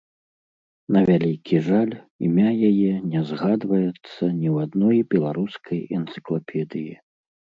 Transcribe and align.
На 0.95 1.01
вялікі 1.09 1.55
жаль, 1.67 1.91
імя 2.27 2.49
яе 2.69 2.93
не 3.11 3.21
згадваецца 3.31 4.23
ні 4.39 4.49
ў 4.53 4.55
адной 4.69 4.99
беларускай 5.13 5.79
энцыклапедыі. 5.99 6.93